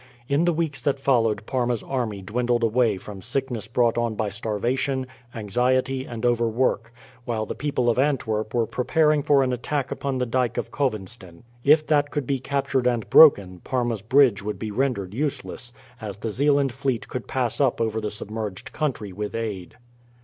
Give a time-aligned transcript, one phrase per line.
[0.27, 5.05] In the weeks that followed Parma's army dwindled away from sickness brought on by starvation,
[5.35, 6.91] anxiety, and overwork;
[7.25, 11.43] while the people of Antwerp were preparing for an attack upon the dyke of Kowenstyn.
[11.63, 15.71] If that could be captured and broken, Parma's bridge would be rendered useless,
[16.01, 19.77] as the Zeeland fleet could pass up over the submerged country with aid.